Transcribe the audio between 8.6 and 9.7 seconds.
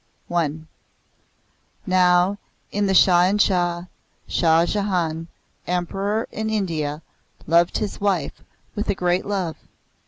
with a great love.